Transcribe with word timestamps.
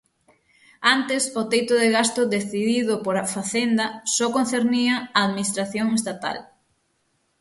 Antes 0.95 1.21
o 1.39 1.41
teito 1.51 1.73
de 1.81 1.87
gasto 1.97 2.21
decidido 2.35 2.93
por 3.05 3.15
Facenda 3.35 3.87
só 4.15 4.25
concernía 4.37 4.95
a 5.17 5.19
administración 5.27 5.87
estatal. 5.99 6.37